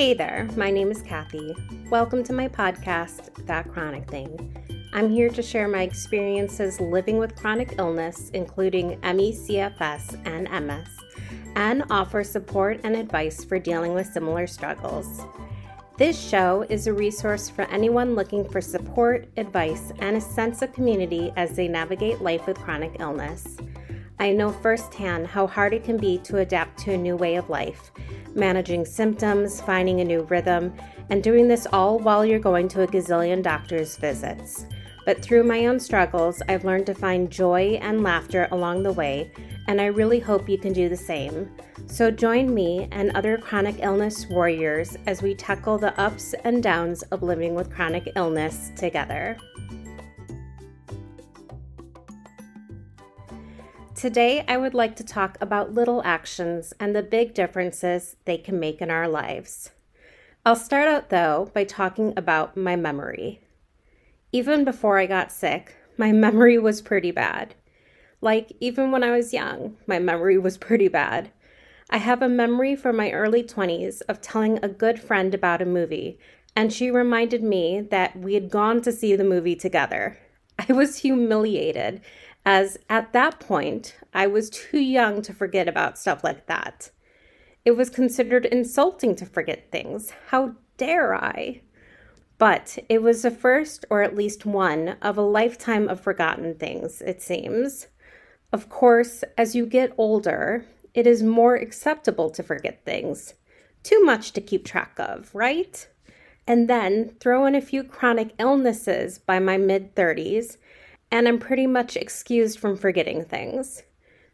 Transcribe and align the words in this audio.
Hey 0.00 0.14
there, 0.14 0.48
my 0.56 0.70
name 0.70 0.90
is 0.90 1.02
Cathy. 1.02 1.54
Welcome 1.90 2.24
to 2.24 2.32
my 2.32 2.48
podcast, 2.48 3.46
That 3.46 3.68
Chronic 3.68 4.08
Thing. 4.08 4.56
I'm 4.94 5.10
here 5.10 5.28
to 5.28 5.42
share 5.42 5.68
my 5.68 5.82
experiences 5.82 6.80
living 6.80 7.18
with 7.18 7.36
chronic 7.36 7.74
illness, 7.76 8.30
including 8.30 8.98
ME, 9.02 9.32
CFS, 9.32 10.18
and 10.24 10.48
MS, 10.66 10.88
and 11.54 11.84
offer 11.90 12.24
support 12.24 12.80
and 12.82 12.96
advice 12.96 13.44
for 13.44 13.58
dealing 13.58 13.92
with 13.92 14.06
similar 14.06 14.46
struggles. 14.46 15.20
This 15.98 16.18
show 16.18 16.64
is 16.70 16.86
a 16.86 16.94
resource 16.94 17.50
for 17.50 17.62
anyone 17.64 18.14
looking 18.14 18.48
for 18.48 18.62
support, 18.62 19.28
advice, 19.36 19.92
and 19.98 20.16
a 20.16 20.20
sense 20.22 20.62
of 20.62 20.72
community 20.72 21.30
as 21.36 21.54
they 21.54 21.68
navigate 21.68 22.22
life 22.22 22.46
with 22.46 22.56
chronic 22.56 22.96
illness. 23.00 23.58
I 24.20 24.32
know 24.32 24.52
firsthand 24.52 25.26
how 25.26 25.46
hard 25.46 25.72
it 25.72 25.82
can 25.82 25.96
be 25.96 26.18
to 26.18 26.38
adapt 26.38 26.78
to 26.80 26.92
a 26.92 26.98
new 26.98 27.16
way 27.16 27.36
of 27.36 27.48
life 27.48 27.90
managing 28.34 28.84
symptoms, 28.84 29.60
finding 29.60 30.00
a 30.00 30.04
new 30.04 30.22
rhythm, 30.22 30.72
and 31.08 31.20
doing 31.20 31.48
this 31.48 31.66
all 31.72 31.98
while 31.98 32.24
you're 32.24 32.38
going 32.38 32.68
to 32.68 32.82
a 32.82 32.86
gazillion 32.86 33.42
doctor's 33.42 33.96
visits. 33.96 34.66
But 35.04 35.20
through 35.20 35.44
my 35.44 35.66
own 35.66 35.80
struggles, 35.80 36.40
I've 36.48 36.64
learned 36.64 36.86
to 36.86 36.94
find 36.94 37.30
joy 37.30 37.78
and 37.82 38.04
laughter 38.04 38.46
along 38.52 38.82
the 38.82 38.92
way, 38.92 39.32
and 39.66 39.80
I 39.80 39.86
really 39.86 40.20
hope 40.20 40.48
you 40.48 40.58
can 40.58 40.72
do 40.72 40.88
the 40.88 40.96
same. 40.96 41.50
So 41.86 42.10
join 42.10 42.54
me 42.54 42.86
and 42.92 43.10
other 43.16 43.36
chronic 43.38 43.76
illness 43.80 44.26
warriors 44.28 44.96
as 45.06 45.22
we 45.22 45.34
tackle 45.34 45.78
the 45.78 45.98
ups 46.00 46.34
and 46.44 46.62
downs 46.62 47.02
of 47.04 47.22
living 47.22 47.54
with 47.54 47.74
chronic 47.74 48.12
illness 48.14 48.70
together. 48.76 49.36
Today, 54.00 54.46
I 54.48 54.56
would 54.56 54.72
like 54.72 54.96
to 54.96 55.04
talk 55.04 55.36
about 55.42 55.74
little 55.74 56.00
actions 56.06 56.72
and 56.80 56.96
the 56.96 57.02
big 57.02 57.34
differences 57.34 58.16
they 58.24 58.38
can 58.38 58.58
make 58.58 58.80
in 58.80 58.90
our 58.90 59.06
lives. 59.06 59.72
I'll 60.42 60.56
start 60.56 60.88
out 60.88 61.10
though 61.10 61.50
by 61.52 61.64
talking 61.64 62.14
about 62.16 62.56
my 62.56 62.76
memory. 62.76 63.40
Even 64.32 64.64
before 64.64 64.96
I 64.96 65.04
got 65.04 65.30
sick, 65.30 65.76
my 65.98 66.12
memory 66.26 66.56
was 66.56 66.80
pretty 66.80 67.10
bad. 67.10 67.54
Like, 68.22 68.56
even 68.58 68.90
when 68.90 69.04
I 69.04 69.10
was 69.10 69.34
young, 69.34 69.76
my 69.86 69.98
memory 69.98 70.38
was 70.38 70.56
pretty 70.56 70.88
bad. 70.88 71.30
I 71.90 71.98
have 71.98 72.22
a 72.22 72.28
memory 72.28 72.74
from 72.76 72.96
my 72.96 73.10
early 73.10 73.42
20s 73.42 74.00
of 74.08 74.22
telling 74.22 74.60
a 74.62 74.68
good 74.70 74.98
friend 74.98 75.34
about 75.34 75.60
a 75.60 75.66
movie, 75.66 76.18
and 76.56 76.72
she 76.72 76.90
reminded 76.90 77.42
me 77.42 77.82
that 77.90 78.18
we 78.18 78.32
had 78.32 78.48
gone 78.48 78.80
to 78.80 78.92
see 78.92 79.14
the 79.14 79.24
movie 79.24 79.56
together. 79.56 80.16
I 80.58 80.72
was 80.72 80.96
humiliated 80.96 82.00
as 82.50 82.76
at 82.88 83.12
that 83.12 83.38
point, 83.38 83.94
I 84.12 84.26
was 84.26 84.50
too 84.50 84.80
young 84.80 85.22
to 85.22 85.32
forget 85.32 85.68
about 85.68 85.96
stuff 85.96 86.24
like 86.24 86.46
that. 86.46 86.90
It 87.64 87.76
was 87.76 87.88
considered 87.88 88.44
insulting 88.44 89.14
to 89.16 89.24
forget 89.24 89.70
things. 89.70 90.12
How 90.30 90.56
dare 90.76 91.14
I? 91.14 91.60
But 92.38 92.76
it 92.88 93.02
was 93.02 93.22
the 93.22 93.30
first, 93.30 93.84
or 93.88 94.02
at 94.02 94.16
least 94.16 94.46
one, 94.46 94.96
of 95.00 95.16
a 95.16 95.22
lifetime 95.22 95.88
of 95.88 96.00
forgotten 96.00 96.56
things, 96.56 97.00
it 97.02 97.22
seems. 97.22 97.86
Of 98.52 98.68
course, 98.68 99.22
as 99.38 99.54
you 99.54 99.64
get 99.64 99.94
older, 99.96 100.64
it 100.92 101.06
is 101.06 101.22
more 101.22 101.54
acceptable 101.54 102.30
to 102.30 102.42
forget 102.42 102.84
things. 102.84 103.34
Too 103.84 104.02
much 104.02 104.32
to 104.32 104.40
keep 104.40 104.64
track 104.64 104.98
of, 104.98 105.32
right? 105.36 105.86
And 106.48 106.68
then 106.68 107.14
throw 107.20 107.46
in 107.46 107.54
a 107.54 107.60
few 107.60 107.84
chronic 107.84 108.34
illnesses 108.40 109.20
by 109.20 109.38
my 109.38 109.56
mid 109.56 109.94
30s, 109.94 110.56
and 111.10 111.26
I'm 111.26 111.38
pretty 111.38 111.66
much 111.66 111.96
excused 111.96 112.58
from 112.58 112.76
forgetting 112.76 113.24
things. 113.24 113.82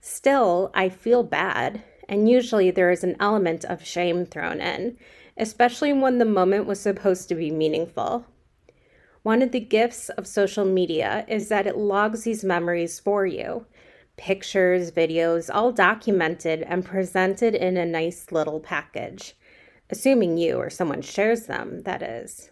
Still, 0.00 0.70
I 0.74 0.88
feel 0.88 1.22
bad, 1.22 1.82
and 2.08 2.28
usually 2.28 2.70
there 2.70 2.90
is 2.90 3.04
an 3.04 3.16
element 3.20 3.64
of 3.64 3.84
shame 3.84 4.26
thrown 4.26 4.60
in, 4.60 4.96
especially 5.36 5.92
when 5.92 6.18
the 6.18 6.24
moment 6.24 6.66
was 6.66 6.80
supposed 6.80 7.28
to 7.28 7.34
be 7.34 7.50
meaningful. 7.50 8.26
One 9.22 9.42
of 9.42 9.52
the 9.52 9.60
gifts 9.60 10.08
of 10.10 10.26
social 10.26 10.64
media 10.64 11.24
is 11.28 11.48
that 11.48 11.66
it 11.66 11.76
logs 11.76 12.24
these 12.24 12.44
memories 12.44 12.98
for 12.98 13.26
you 13.26 13.66
pictures, 14.16 14.92
videos, 14.92 15.50
all 15.52 15.72
documented 15.72 16.62
and 16.62 16.84
presented 16.84 17.54
in 17.54 17.76
a 17.76 17.86
nice 17.86 18.30
little 18.30 18.60
package, 18.60 19.34
assuming 19.90 20.36
you 20.36 20.56
or 20.56 20.70
someone 20.70 21.02
shares 21.02 21.46
them, 21.46 21.82
that 21.82 22.02
is. 22.02 22.51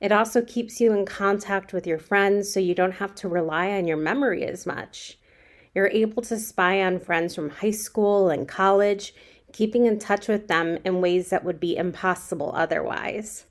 It 0.00 0.12
also 0.12 0.42
keeps 0.42 0.80
you 0.80 0.92
in 0.92 1.04
contact 1.04 1.72
with 1.72 1.86
your 1.86 1.98
friends 1.98 2.50
so 2.50 2.58
you 2.58 2.74
don't 2.74 2.92
have 2.92 3.14
to 3.16 3.28
rely 3.28 3.70
on 3.72 3.86
your 3.86 3.98
memory 3.98 4.44
as 4.44 4.64
much. 4.64 5.18
You're 5.74 5.88
able 5.88 6.22
to 6.22 6.38
spy 6.38 6.82
on 6.82 6.98
friends 6.98 7.34
from 7.34 7.50
high 7.50 7.70
school 7.70 8.30
and 8.30 8.48
college, 8.48 9.14
keeping 9.52 9.86
in 9.86 9.98
touch 9.98 10.26
with 10.26 10.48
them 10.48 10.78
in 10.84 11.00
ways 11.00 11.30
that 11.30 11.44
would 11.44 11.60
be 11.60 11.76
impossible 11.76 12.52
otherwise. 12.54 13.44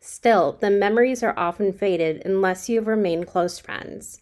Still, 0.00 0.58
the 0.60 0.70
memories 0.70 1.22
are 1.22 1.38
often 1.38 1.72
faded 1.72 2.22
unless 2.24 2.68
you 2.68 2.76
have 2.78 2.86
remained 2.86 3.26
close 3.26 3.58
friends. 3.58 4.20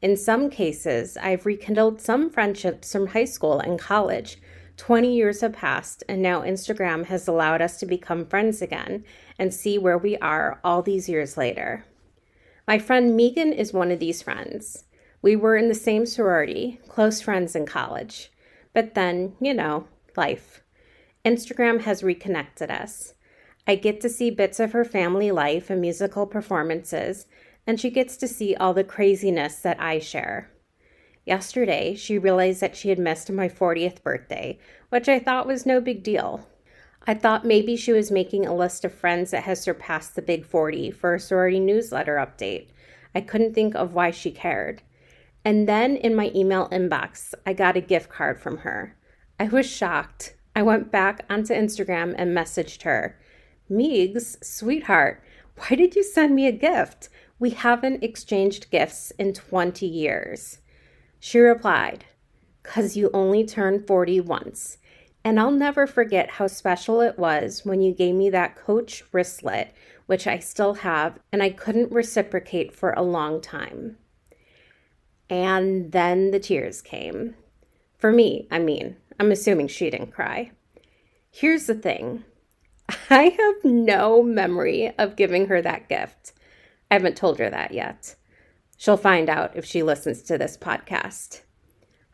In 0.00 0.16
some 0.16 0.50
cases, 0.50 1.16
I've 1.16 1.46
rekindled 1.46 2.00
some 2.00 2.30
friendships 2.30 2.92
from 2.92 3.08
high 3.08 3.24
school 3.24 3.60
and 3.60 3.78
college 3.78 4.38
20 4.76 5.14
years 5.14 5.40
have 5.40 5.52
passed, 5.52 6.02
and 6.08 6.22
now 6.22 6.42
Instagram 6.42 7.06
has 7.06 7.28
allowed 7.28 7.62
us 7.62 7.78
to 7.78 7.86
become 7.86 8.26
friends 8.26 8.62
again 8.62 9.04
and 9.38 9.52
see 9.52 9.78
where 9.78 9.98
we 9.98 10.16
are 10.18 10.60
all 10.64 10.82
these 10.82 11.08
years 11.08 11.36
later. 11.36 11.84
My 12.66 12.78
friend 12.78 13.16
Megan 13.16 13.52
is 13.52 13.72
one 13.72 13.90
of 13.90 13.98
these 13.98 14.22
friends. 14.22 14.84
We 15.20 15.36
were 15.36 15.56
in 15.56 15.68
the 15.68 15.74
same 15.74 16.06
sorority, 16.06 16.80
close 16.88 17.20
friends 17.20 17.54
in 17.54 17.66
college. 17.66 18.30
But 18.72 18.94
then, 18.94 19.34
you 19.40 19.54
know, 19.54 19.86
life. 20.16 20.62
Instagram 21.24 21.82
has 21.82 22.02
reconnected 22.02 22.70
us. 22.70 23.14
I 23.66 23.76
get 23.76 24.00
to 24.00 24.08
see 24.08 24.30
bits 24.30 24.58
of 24.58 24.72
her 24.72 24.84
family 24.84 25.30
life 25.30 25.70
and 25.70 25.80
musical 25.80 26.26
performances, 26.26 27.26
and 27.66 27.78
she 27.78 27.90
gets 27.90 28.16
to 28.16 28.26
see 28.26 28.56
all 28.56 28.74
the 28.74 28.82
craziness 28.82 29.56
that 29.60 29.80
I 29.80 30.00
share. 30.00 30.50
Yesterday, 31.24 31.94
she 31.94 32.18
realized 32.18 32.60
that 32.60 32.76
she 32.76 32.88
had 32.88 32.98
missed 32.98 33.30
my 33.30 33.48
40th 33.48 34.02
birthday, 34.02 34.58
which 34.88 35.08
I 35.08 35.18
thought 35.18 35.46
was 35.46 35.66
no 35.66 35.80
big 35.80 36.02
deal. 36.02 36.48
I 37.06 37.14
thought 37.14 37.44
maybe 37.44 37.76
she 37.76 37.92
was 37.92 38.10
making 38.10 38.46
a 38.46 38.54
list 38.54 38.84
of 38.84 38.92
friends 38.92 39.30
that 39.30 39.44
has 39.44 39.60
surpassed 39.60 40.14
the 40.14 40.22
big 40.22 40.44
40 40.44 40.90
for 40.90 41.14
a 41.14 41.20
sorority 41.20 41.60
newsletter 41.60 42.16
update. 42.16 42.68
I 43.14 43.20
couldn't 43.20 43.54
think 43.54 43.74
of 43.74 43.94
why 43.94 44.10
she 44.10 44.30
cared. 44.30 44.82
And 45.44 45.68
then 45.68 45.96
in 45.96 46.14
my 46.14 46.30
email 46.34 46.68
inbox, 46.70 47.34
I 47.44 47.52
got 47.52 47.76
a 47.76 47.80
gift 47.80 48.08
card 48.08 48.40
from 48.40 48.58
her. 48.58 48.96
I 49.38 49.44
was 49.48 49.66
shocked. 49.66 50.36
I 50.54 50.62
went 50.62 50.92
back 50.92 51.24
onto 51.28 51.54
Instagram 51.54 52.14
and 52.16 52.36
messaged 52.36 52.82
her 52.82 53.18
Meegs, 53.70 54.44
sweetheart, 54.44 55.22
why 55.56 55.76
did 55.76 55.96
you 55.96 56.02
send 56.02 56.34
me 56.34 56.46
a 56.46 56.52
gift? 56.52 57.08
We 57.38 57.50
haven't 57.50 58.02
exchanged 58.02 58.70
gifts 58.70 59.12
in 59.12 59.32
20 59.32 59.86
years. 59.86 60.58
She 61.24 61.38
replied, 61.38 62.04
Because 62.64 62.96
you 62.96 63.08
only 63.14 63.46
turn 63.46 63.86
40 63.86 64.22
once. 64.22 64.78
And 65.22 65.38
I'll 65.38 65.52
never 65.52 65.86
forget 65.86 66.30
how 66.30 66.48
special 66.48 67.00
it 67.00 67.16
was 67.16 67.64
when 67.64 67.80
you 67.80 67.94
gave 67.94 68.16
me 68.16 68.28
that 68.30 68.56
Coach 68.56 69.04
wristlet, 69.12 69.68
which 70.06 70.26
I 70.26 70.40
still 70.40 70.74
have, 70.74 71.20
and 71.30 71.40
I 71.40 71.50
couldn't 71.50 71.92
reciprocate 71.92 72.74
for 72.74 72.90
a 72.90 73.02
long 73.02 73.40
time. 73.40 73.98
And 75.30 75.92
then 75.92 76.32
the 76.32 76.40
tears 76.40 76.82
came. 76.82 77.36
For 77.98 78.10
me, 78.10 78.48
I 78.50 78.58
mean, 78.58 78.96
I'm 79.20 79.30
assuming 79.30 79.68
she 79.68 79.90
didn't 79.90 80.10
cry. 80.10 80.50
Here's 81.30 81.66
the 81.66 81.76
thing 81.76 82.24
I 83.10 83.36
have 83.38 83.64
no 83.72 84.24
memory 84.24 84.92
of 84.98 85.14
giving 85.14 85.46
her 85.46 85.62
that 85.62 85.88
gift. 85.88 86.32
I 86.90 86.94
haven't 86.94 87.16
told 87.16 87.38
her 87.38 87.48
that 87.48 87.72
yet. 87.72 88.16
She'll 88.82 88.96
find 88.96 89.30
out 89.30 89.54
if 89.54 89.64
she 89.64 89.80
listens 89.84 90.22
to 90.22 90.36
this 90.36 90.56
podcast. 90.56 91.42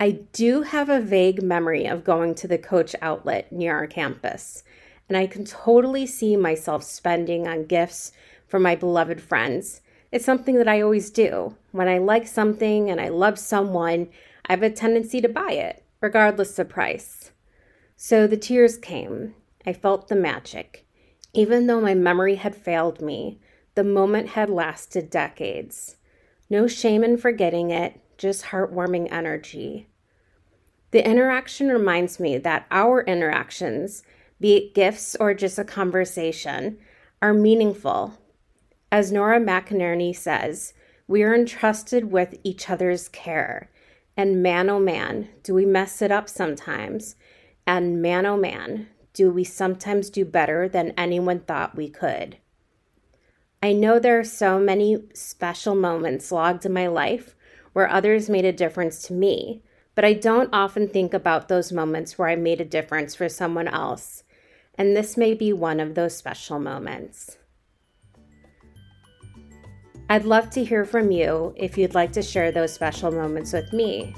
I 0.00 0.22
do 0.32 0.62
have 0.62 0.88
a 0.88 1.00
vague 1.00 1.40
memory 1.40 1.86
of 1.86 2.02
going 2.02 2.34
to 2.34 2.48
the 2.48 2.58
Coach 2.58 2.96
outlet 3.00 3.52
near 3.52 3.76
our 3.76 3.86
campus, 3.86 4.64
and 5.08 5.16
I 5.16 5.28
can 5.28 5.44
totally 5.44 6.08
see 6.08 6.36
myself 6.36 6.82
spending 6.82 7.46
on 7.46 7.66
gifts 7.66 8.10
for 8.48 8.58
my 8.58 8.74
beloved 8.74 9.20
friends. 9.20 9.80
It's 10.10 10.24
something 10.24 10.56
that 10.56 10.66
I 10.66 10.80
always 10.80 11.08
do. 11.10 11.54
When 11.70 11.86
I 11.86 11.98
like 11.98 12.26
something 12.26 12.90
and 12.90 13.00
I 13.00 13.10
love 13.10 13.38
someone, 13.38 14.08
I 14.46 14.54
have 14.54 14.64
a 14.64 14.70
tendency 14.70 15.20
to 15.20 15.28
buy 15.28 15.52
it, 15.52 15.84
regardless 16.00 16.58
of 16.58 16.68
price. 16.68 17.30
So 17.94 18.26
the 18.26 18.36
tears 18.36 18.76
came. 18.76 19.36
I 19.64 19.72
felt 19.72 20.08
the 20.08 20.16
magic. 20.16 20.84
Even 21.32 21.68
though 21.68 21.80
my 21.80 21.94
memory 21.94 22.34
had 22.34 22.56
failed 22.56 23.00
me, 23.00 23.38
the 23.76 23.84
moment 23.84 24.30
had 24.30 24.50
lasted 24.50 25.10
decades. 25.10 25.94
No 26.48 26.66
shame 26.66 27.02
in 27.02 27.16
forgetting 27.16 27.70
it, 27.70 28.00
just 28.18 28.46
heartwarming 28.46 29.10
energy. 29.10 29.88
The 30.92 31.06
interaction 31.06 31.68
reminds 31.68 32.20
me 32.20 32.38
that 32.38 32.66
our 32.70 33.02
interactions, 33.02 34.02
be 34.40 34.56
it 34.56 34.74
gifts 34.74 35.16
or 35.16 35.34
just 35.34 35.58
a 35.58 35.64
conversation, 35.64 36.78
are 37.20 37.34
meaningful. 37.34 38.18
As 38.92 39.10
Nora 39.10 39.40
McInerny 39.40 40.14
says, 40.14 40.72
we 41.08 41.22
are 41.22 41.34
entrusted 41.34 42.10
with 42.10 42.36
each 42.44 42.70
other's 42.70 43.08
care. 43.08 43.70
And 44.16 44.42
man, 44.42 44.70
oh 44.70 44.80
man, 44.80 45.28
do 45.42 45.54
we 45.54 45.66
mess 45.66 46.00
it 46.00 46.10
up 46.10 46.28
sometimes? 46.28 47.16
And 47.66 48.00
man, 48.00 48.24
oh 48.24 48.36
man, 48.36 48.88
do 49.12 49.30
we 49.30 49.44
sometimes 49.44 50.10
do 50.10 50.24
better 50.24 50.68
than 50.68 50.94
anyone 50.96 51.40
thought 51.40 51.76
we 51.76 51.88
could? 51.88 52.38
I 53.66 53.72
know 53.72 53.98
there 53.98 54.20
are 54.20 54.22
so 54.22 54.60
many 54.60 54.96
special 55.12 55.74
moments 55.74 56.30
logged 56.30 56.64
in 56.64 56.72
my 56.72 56.86
life 56.86 57.34
where 57.72 57.90
others 57.90 58.30
made 58.30 58.44
a 58.44 58.52
difference 58.52 59.02
to 59.08 59.12
me, 59.12 59.60
but 59.96 60.04
I 60.04 60.12
don't 60.12 60.50
often 60.52 60.86
think 60.86 61.12
about 61.12 61.48
those 61.48 61.72
moments 61.72 62.16
where 62.16 62.28
I 62.28 62.36
made 62.36 62.60
a 62.60 62.64
difference 62.64 63.16
for 63.16 63.28
someone 63.28 63.66
else. 63.66 64.22
And 64.78 64.96
this 64.96 65.16
may 65.16 65.34
be 65.34 65.52
one 65.52 65.80
of 65.80 65.96
those 65.96 66.16
special 66.16 66.60
moments. 66.60 67.38
I'd 70.08 70.24
love 70.24 70.48
to 70.50 70.62
hear 70.62 70.84
from 70.84 71.10
you 71.10 71.52
if 71.56 71.76
you'd 71.76 71.96
like 71.96 72.12
to 72.12 72.22
share 72.22 72.52
those 72.52 72.72
special 72.72 73.10
moments 73.10 73.52
with 73.52 73.72
me, 73.72 74.14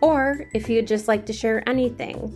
or 0.00 0.46
if 0.54 0.70
you'd 0.70 0.86
just 0.86 1.06
like 1.06 1.26
to 1.26 1.34
share 1.34 1.68
anything. 1.68 2.32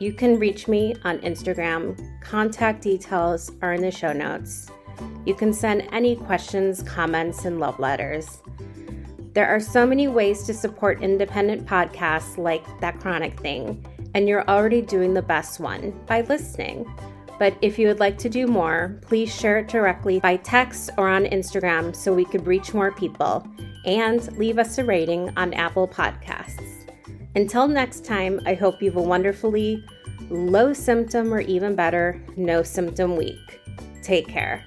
You 0.00 0.12
can 0.12 0.40
reach 0.40 0.66
me 0.66 0.96
on 1.04 1.20
Instagram. 1.20 2.20
Contact 2.20 2.82
details 2.82 3.52
are 3.62 3.74
in 3.74 3.82
the 3.82 3.92
show 3.92 4.12
notes. 4.12 4.68
You 5.26 5.34
can 5.34 5.52
send 5.52 5.88
any 5.92 6.16
questions, 6.16 6.82
comments, 6.82 7.44
and 7.44 7.60
love 7.60 7.78
letters. 7.78 8.42
There 9.32 9.46
are 9.46 9.60
so 9.60 9.86
many 9.86 10.08
ways 10.08 10.42
to 10.44 10.54
support 10.54 11.02
independent 11.02 11.66
podcasts 11.66 12.36
like 12.36 12.64
That 12.80 12.98
Chronic 12.98 13.38
Thing, 13.38 13.84
and 14.14 14.28
you're 14.28 14.48
already 14.48 14.82
doing 14.82 15.14
the 15.14 15.22
best 15.22 15.60
one 15.60 15.92
by 16.06 16.22
listening. 16.22 16.90
But 17.38 17.56
if 17.62 17.78
you 17.78 17.88
would 17.88 18.00
like 18.00 18.18
to 18.18 18.28
do 18.28 18.46
more, 18.46 18.98
please 19.02 19.34
share 19.34 19.58
it 19.58 19.68
directly 19.68 20.20
by 20.20 20.36
text 20.36 20.90
or 20.98 21.08
on 21.08 21.24
Instagram 21.24 21.94
so 21.94 22.12
we 22.12 22.24
could 22.24 22.46
reach 22.46 22.74
more 22.74 22.92
people 22.92 23.46
and 23.86 24.36
leave 24.36 24.58
us 24.58 24.78
a 24.78 24.84
rating 24.84 25.32
on 25.38 25.54
Apple 25.54 25.88
Podcasts. 25.88 26.90
Until 27.36 27.68
next 27.68 28.04
time, 28.04 28.40
I 28.44 28.54
hope 28.54 28.82
you 28.82 28.90
have 28.90 28.98
a 28.98 29.02
wonderfully 29.02 29.84
low 30.28 30.72
symptom 30.72 31.32
or 31.32 31.40
even 31.40 31.74
better, 31.74 32.20
no 32.36 32.62
symptom 32.62 33.16
week. 33.16 33.60
Take 34.02 34.28
care. 34.28 34.64